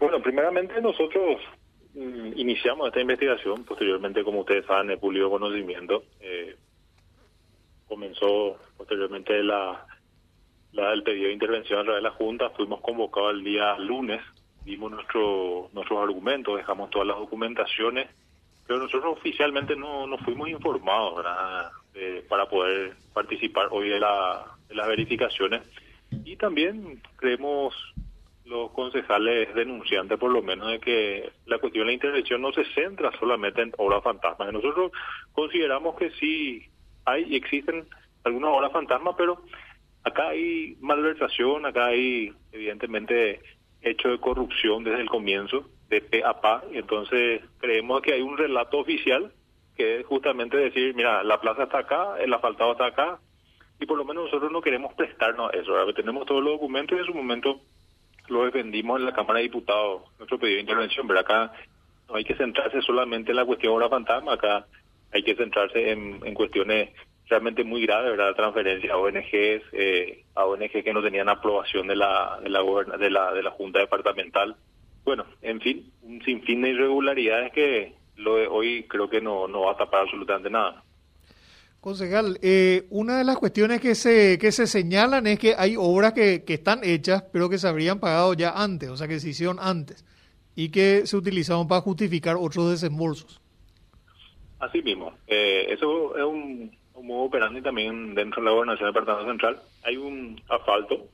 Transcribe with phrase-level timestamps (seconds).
[0.00, 1.40] Bueno, primeramente nosotros
[1.94, 6.04] mm, iniciamos esta investigación, posteriormente, como ustedes saben, el público conocimiento.
[6.20, 6.56] Eh,
[7.88, 9.86] comenzó posteriormente la,
[10.72, 14.20] la, el pedido de intervención a través de la Junta, fuimos convocados el día lunes,
[14.64, 18.08] dimos nuestro, nuestros argumentos, dejamos todas las documentaciones,
[18.66, 21.70] pero nosotros oficialmente no, no fuimos informados ¿verdad?
[22.28, 25.62] para poder participar hoy de, la, de las verificaciones.
[26.24, 27.74] Y también creemos
[28.48, 32.64] los concejales denunciantes, por lo menos, de que la cuestión de la intervención no se
[32.74, 34.52] centra solamente en obras fantasmas.
[34.52, 34.92] Nosotros
[35.32, 36.66] consideramos que sí
[37.04, 37.86] hay y existen
[38.24, 39.42] algunas obras fantasmas, pero
[40.02, 43.40] acá hay malversación, acá hay evidentemente
[43.82, 48.22] hecho de corrupción desde el comienzo, de pe a pa, y entonces creemos que hay
[48.22, 49.32] un relato oficial
[49.76, 53.20] que es justamente decir, mira, la plaza está acá, el asfaltado está acá,
[53.80, 57.00] y por lo menos nosotros no queremos prestarnos a eso, tenemos todos los documentos y
[57.00, 57.60] en su momento
[58.28, 61.52] lo defendimos en la Cámara de Diputados, nuestro pedido de intervención, pero acá
[62.08, 64.66] no hay que centrarse solamente en la cuestión obra fantasma, acá
[65.12, 66.90] hay que centrarse en, en cuestiones
[67.28, 68.34] realmente muy graves, ¿verdad?
[68.34, 72.60] Transferencia a ONGs, eh, a ONG que no tenían aprobación de la, de la,
[72.98, 74.56] de la, de la Junta Departamental.
[75.04, 79.62] Bueno, en fin, un sinfín de irregularidades que lo de hoy creo que no, no
[79.62, 80.82] va a tapar absolutamente nada.
[81.80, 86.12] Concejal, eh, una de las cuestiones que se, que se señalan es que hay obras
[86.12, 89.28] que, que están hechas, pero que se habrían pagado ya antes, o sea, que se
[89.28, 90.04] hicieron antes,
[90.56, 93.40] y que se utilizaron para justificar otros desembolsos.
[94.58, 95.12] Así mismo.
[95.28, 99.62] Eh, eso es un, un modo operandi también dentro de la gobernación del Departamento Central.
[99.84, 101.06] Hay un asfalto,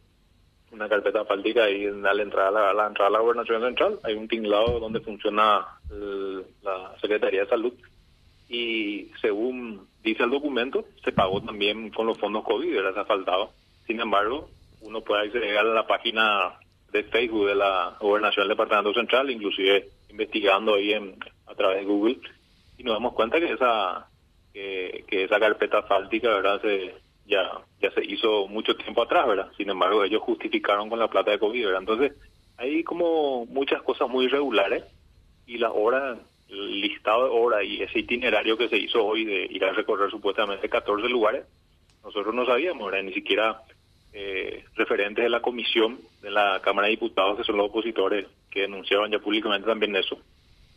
[0.73, 4.01] una carpeta asfáltica ahí en la entrada, a la, entrada de la gobernación central.
[4.03, 5.67] Hay un tinglado donde funciona
[6.63, 7.75] la Secretaría de Salud.
[8.49, 13.51] Y según dice el documento, se pagó también con los fondos COVID, era asfaltado.
[13.87, 14.51] Sin embargo,
[14.83, 16.55] uno puede acceder a la página
[16.93, 21.17] de Facebook de la gobernación del Departamento Central, inclusive investigando ahí en,
[21.47, 22.21] a través de Google,
[22.79, 24.09] y nos damos cuenta que esa
[24.55, 26.95] que, esa carpeta asfáltica verdad se
[27.27, 31.33] ya ya se hizo mucho tiempo atrás verdad sin embargo ellos justificaron con la plata
[31.33, 32.13] de covid entonces
[32.57, 34.85] hay como muchas cosas muy irregulares
[35.47, 36.19] y la hora el
[36.55, 40.69] listado de hora y ese itinerario que se hizo hoy de ir a recorrer supuestamente
[40.69, 41.45] 14 lugares
[42.03, 43.05] nosotros no sabíamos ¿verdad?
[43.05, 43.63] ni siquiera
[44.13, 48.63] eh, referentes de la comisión de la Cámara de Diputados que son los opositores que
[48.63, 50.19] denunciaban ya públicamente también eso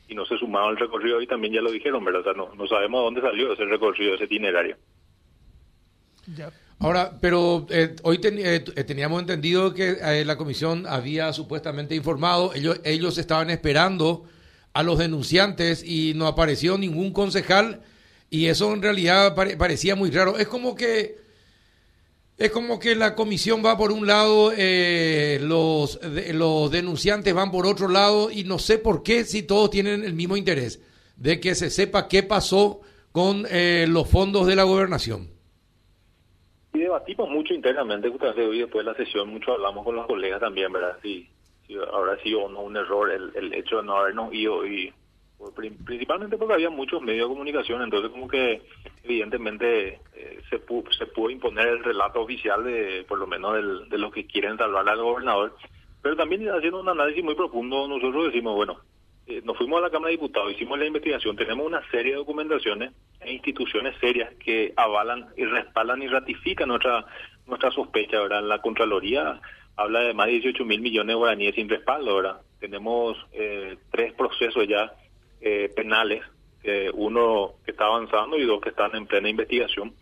[0.07, 2.21] y no se sumaron al recorrido y también ya lo dijeron, ¿verdad?
[2.21, 4.77] O sea, no, no sabemos dónde salió ese recorrido, ese itinerario.
[6.79, 12.79] Ahora, pero eh, hoy eh, teníamos entendido que eh, la comisión había supuestamente informado, ellos,
[12.83, 14.25] ellos estaban esperando
[14.73, 17.81] a los denunciantes y no apareció ningún concejal
[18.29, 20.37] y eso en realidad parecía muy raro.
[20.37, 21.15] Es como que
[22.37, 25.99] es como que la comisión va por un lado, eh, los,
[26.33, 30.13] los denunciantes van por otro lado y no sé por qué si todos tienen el
[30.13, 30.79] mismo interés
[31.15, 35.29] de que se sepa qué pasó con eh, los fondos de la gobernación.
[36.73, 40.39] Y debatimos mucho internamente, justamente hoy después de la sesión, mucho hablamos con los colegas
[40.39, 40.95] también, ¿verdad?
[41.01, 41.27] Si,
[41.67, 44.93] si habrá sido o no un error el, el hecho de no habernos ido y
[45.85, 48.61] principalmente porque había muchos medios de comunicación, entonces como que
[49.03, 53.89] evidentemente eh, se, pudo, se pudo imponer el relato oficial de por lo menos del,
[53.89, 55.55] de los que quieren salvar al gobernador,
[56.01, 58.79] pero también haciendo un análisis muy profundo nosotros decimos, bueno,
[59.27, 62.17] eh, nos fuimos a la Cámara de Diputados, hicimos la investigación, tenemos una serie de
[62.17, 67.05] documentaciones e instituciones serias que avalan y respaldan y ratifican nuestra
[67.45, 68.43] nuestra sospecha, ¿verdad?
[68.43, 69.39] La Contraloría
[69.77, 72.41] habla de más de 18 mil millones de guaraníes sin respaldo, ¿verdad?
[72.59, 74.91] Tenemos eh, tres procesos ya
[75.41, 76.23] eh, penales,
[76.95, 79.93] uno que está avanzando y dos que están en plena investigación.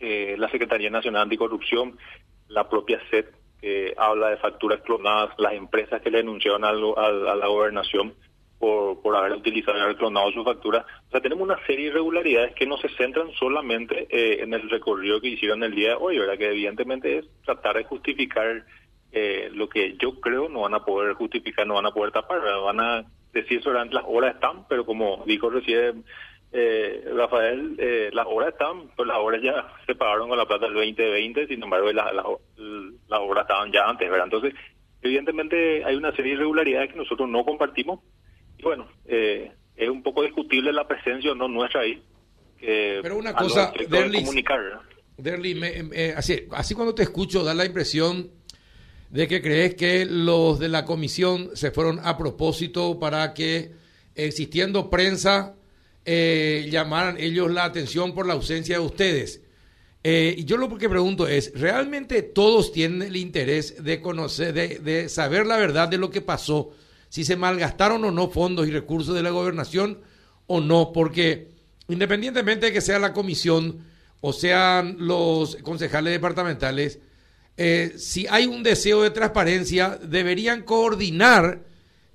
[0.00, 1.98] Eh, la Secretaría Nacional Anticorrupción,
[2.48, 3.26] la propia SED,
[3.60, 8.14] que habla de facturas clonadas, las empresas que le denunciaron a, la gobernación
[8.60, 10.86] por, por haber utilizado haber clonado su factura.
[11.08, 14.70] O sea, tenemos una serie de irregularidades que no se centran solamente eh, en el
[14.70, 16.38] recorrido que hicieron el día de hoy, ¿verdad?
[16.38, 18.64] Que evidentemente es tratar de justificar
[19.12, 22.80] lo que yo creo no van a poder justificar, no van a poder tapar, van
[22.80, 26.04] a decir solamente las horas están, pero como dijo recién
[26.50, 30.64] eh, Rafael, eh, las horas están, pues las horas ya se pagaron con la plata
[30.64, 34.26] del 2020, sin embargo las las horas estaban ya antes, ¿verdad?
[34.26, 34.54] Entonces,
[35.02, 38.00] evidentemente hay una serie de irregularidades que nosotros no compartimos
[38.56, 42.02] y bueno, eh, es un poco discutible la presencia o no nuestra ahí.
[42.58, 45.62] pero una cosa, Derlis,
[46.16, 48.30] así, así cuando te escucho da la impresión
[49.10, 53.72] de que crees que los de la comisión se fueron a propósito para que,
[54.14, 55.54] existiendo prensa,
[56.04, 59.42] eh, llamaran ellos la atención por la ausencia de ustedes.
[60.04, 64.78] Eh, y yo lo que pregunto es, ¿realmente todos tienen el interés de conocer, de,
[64.78, 66.72] de, saber la verdad de lo que pasó?
[67.08, 70.00] si se malgastaron o no fondos y recursos de la gobernación
[70.46, 71.50] o no, porque
[71.88, 73.84] independientemente de que sea la comisión
[74.20, 77.00] o sean los concejales departamentales,
[77.58, 81.58] eh, si hay un deseo de transparencia, deberían coordinar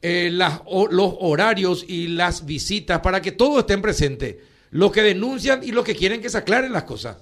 [0.02, 4.38] eh, las, los horarios y las visitas para que todos estén presentes,
[4.72, 7.22] los que denuncian y los que quieren que se aclaren las cosas.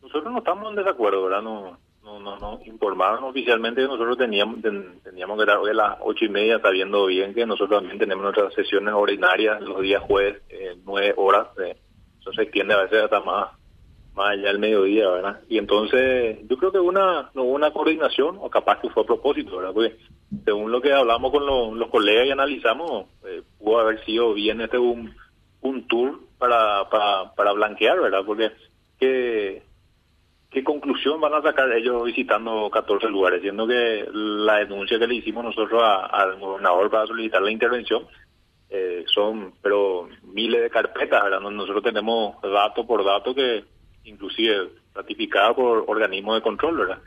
[0.00, 1.42] Nosotros no estamos en desacuerdo, ¿verdad?
[1.42, 4.60] No, no, no, no informaron oficialmente que nosotros teníamos,
[5.02, 8.22] teníamos que dar hoy a las ocho y media, sabiendo bien que nosotros también tenemos
[8.22, 11.76] nuestras sesiones ordinarias los días jueves, eh, nueve horas, eh,
[12.20, 13.50] eso se extiende a veces hasta más,
[14.14, 15.40] más allá del mediodía, ¿verdad?
[15.48, 19.06] Y entonces yo creo que una, no hubo una coordinación, o capaz que fue a
[19.06, 19.72] propósito, ¿verdad?
[19.72, 19.96] Porque
[20.44, 24.78] según lo que hablamos con los colegas y analizamos, eh, pudo haber sido bien este
[24.78, 25.14] un,
[25.62, 28.22] un tour para, para, para blanquear, ¿verdad?
[28.24, 28.50] Porque
[28.98, 29.62] que
[30.52, 33.40] ¿Qué conclusión van a sacar ellos visitando 14 lugares?
[33.40, 38.06] Siendo que la denuncia que le hicimos nosotros al gobernador para solicitar la intervención
[38.68, 41.40] eh, son, pero miles de carpetas, ¿verdad?
[41.40, 43.64] Nosotros tenemos dato por dato que
[44.04, 46.98] inclusive ratificada por organismos de control, ¿verdad?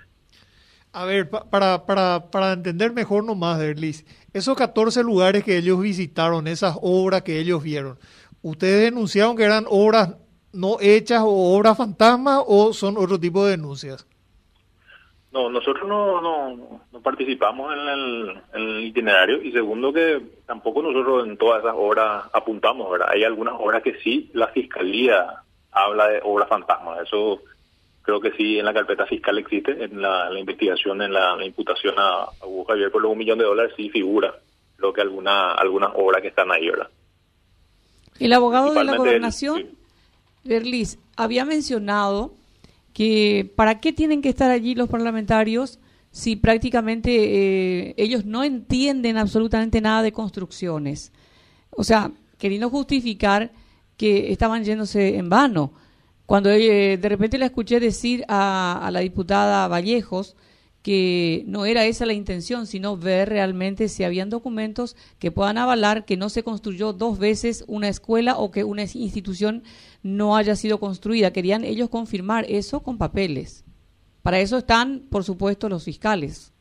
[0.92, 6.47] A ver, para, para, para entender mejor nomás, Derlis, esos 14 lugares que ellos visitaron,
[6.47, 7.97] esas obras que ellos vieron,
[8.42, 10.15] ¿ustedes denunciaron que eran obras
[10.53, 14.07] no hechas o obras fantasma o son otro tipo de denuncias?
[15.36, 21.36] No, nosotros no, no, no participamos en el, itinerario y segundo que tampoco nosotros en
[21.36, 23.09] todas esas obras apuntamos, ¿verdad?
[23.12, 25.44] Hay algunas obras que sí la fiscalía
[25.75, 27.42] habla de obras fantasmas, eso
[28.01, 32.30] creo que sí en la carpeta fiscal existe, en la, investigación, en la, imputación a,
[32.45, 34.33] Hugo Javier por los un millón de dólares sí figura
[34.77, 36.89] lo que alguna, algunas obras que están ahí, ¿verdad?
[38.19, 39.69] ¿El abogado de la gobernación?
[40.44, 42.33] Berlis, había mencionado
[42.94, 45.80] que para qué tienen que estar allí los parlamentarios
[46.12, 51.12] si prácticamente eh, ellos no entienden absolutamente nada de construcciones.
[51.72, 53.51] O sea, queriendo justificar
[53.97, 55.74] que estaban yéndose en vano.
[56.25, 60.36] Cuando eh, de repente le escuché decir a, a la diputada Vallejos
[60.86, 66.06] que no era esa la intención, sino ver realmente si habían documentos que puedan avalar
[66.06, 69.63] que no se construyó dos veces una escuela o que una institución
[70.03, 71.33] no haya sido construida.
[71.33, 73.65] Querían ellos confirmar eso con papeles.
[74.21, 76.53] Para eso están, por supuesto, los fiscales.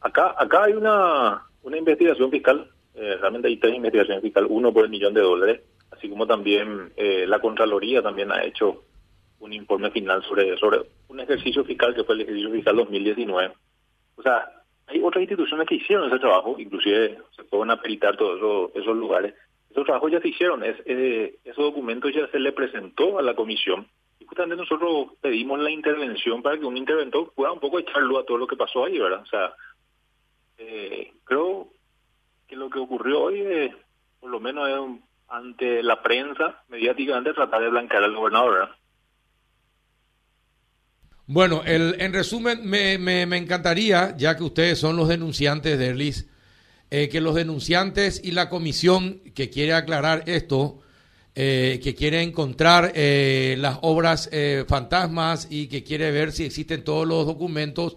[0.00, 4.84] Acá, acá hay una, una investigación fiscal, eh, realmente hay tres investigaciones fiscales, uno por
[4.84, 5.60] el millón de dólares,
[5.90, 8.84] así como también eh, la Contraloría también ha hecho
[9.40, 13.52] un informe final sobre, sobre un ejercicio fiscal que fue el ejercicio fiscal 2019.
[14.16, 14.46] O sea,
[14.86, 19.34] hay otras instituciones que hicieron ese trabajo, inclusive se pueden aperitar todos esos, lugares.
[19.70, 23.34] Esos trabajos ya se hicieron, es, eh, esos documentos ya se le presentó a la
[23.34, 23.86] comisión
[24.18, 28.20] y justamente nosotros pedimos la intervención para que un interventor pueda un poco echar luz
[28.20, 29.22] a todo lo que pasó ahí, ¿verdad?
[29.22, 29.54] O sea,
[30.58, 31.68] eh, creo
[32.50, 33.70] que lo que ocurrió hoy,
[34.18, 34.68] por lo menos
[35.28, 38.68] ante la prensa, mediáticamente, tratar de blanquear al gobernador.
[41.26, 46.28] Bueno, el, en resumen, me, me, encantaría, ya que ustedes son los denunciantes de Erlis,
[46.90, 50.80] eh, que los denunciantes y la comisión que quiere aclarar esto,
[51.36, 54.28] eh, que quiere encontrar eh, las obras
[54.66, 57.96] fantasmas y que quiere ver si existen todos los documentos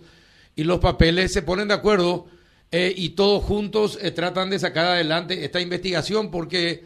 [0.56, 2.28] y los papeles, se ponen de acuerdo
[2.74, 6.83] y todos juntos tratan de sacar adelante esta investigación porque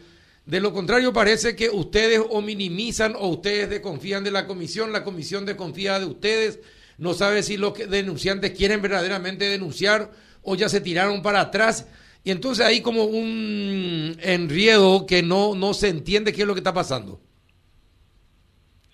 [0.48, 5.04] de lo contrario, parece que ustedes o minimizan o ustedes desconfían de la comisión, la
[5.04, 6.60] comisión desconfía de ustedes,
[6.96, 10.10] no sabe si los denunciantes quieren verdaderamente denunciar
[10.42, 11.86] o ya se tiraron para atrás.
[12.24, 16.60] Y entonces hay como un enriedo que no, no se entiende qué es lo que
[16.60, 17.20] está pasando.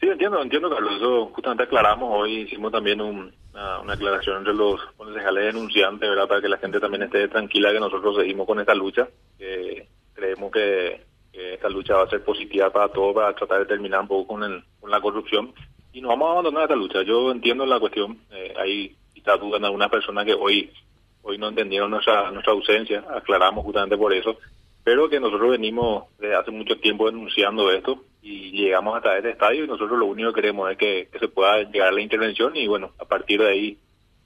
[0.01, 0.97] Sí, entiendo, entiendo, Carlos.
[0.97, 3.01] Eso justamente aclaramos hoy, hicimos también
[3.55, 6.29] una, aclaración entre los concejales denunciantes, ¿verdad?
[6.29, 9.09] Para que la gente también esté tranquila que nosotros seguimos con esta lucha.
[9.39, 11.01] que creemos que
[11.33, 14.45] esta lucha va a ser positiva para todos, para tratar de terminar un poco con,
[14.45, 15.53] el, con la corrupción.
[15.93, 17.03] Y no vamos a abandonar esta lucha.
[17.03, 18.19] Yo entiendo la cuestión.
[18.31, 20.71] Eh, hay quizás dudas en algunas personas que hoy
[21.23, 23.05] hoy no entendieron nuestra nuestra ausencia.
[23.15, 24.37] Aclaramos justamente por eso.
[24.83, 29.65] Pero que nosotros venimos desde hace mucho tiempo denunciando esto y llegamos hasta este estadio
[29.65, 32.67] y nosotros lo único que queremos es que, se pueda llegar a la intervención y
[32.67, 33.79] bueno, a partir de ahí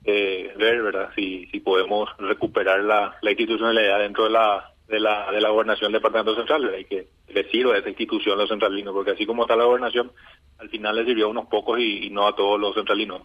[0.05, 1.09] eh, ver, ¿verdad?
[1.15, 5.91] Si, si podemos recuperar la, la institucionalidad dentro de la de la, de la gobernación
[5.91, 9.25] del departamento central, hay que le sirva a esa institución a los centralinos, porque así
[9.25, 10.11] como está la gobernación,
[10.57, 13.21] al final le sirvió a unos pocos y no a todos los centralinos.